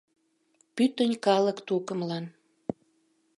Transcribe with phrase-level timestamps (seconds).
[0.75, 2.25] Пӱтынь калык тукымлан